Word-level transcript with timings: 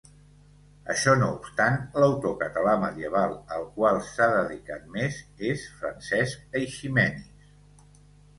Això 0.93 1.11
no 1.17 1.25
obstant, 1.33 1.75
l'autor 2.03 2.33
català 2.39 2.73
medieval 2.85 3.35
al 3.59 3.67
qual 3.75 4.01
s'ha 4.09 4.31
dedicat 4.37 4.89
més 4.97 5.21
és 5.51 5.67
Francesc 5.83 6.59
Eiximenis. 6.63 7.95